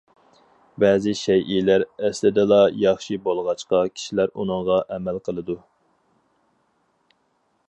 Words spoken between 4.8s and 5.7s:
ئەمەل قىلىدۇ.